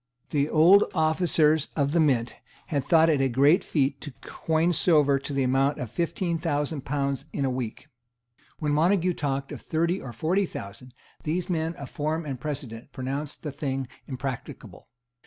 [0.31, 2.37] The old officers of the Mint
[2.69, 6.81] had thought it a great feat to coin silver to the amount of fifteen thousand
[6.85, 7.87] pounds in a week.
[8.57, 13.43] When Montague talked of thirty or forty thousand, these men of form and precedent pronounced
[13.43, 14.87] the thing impracticable.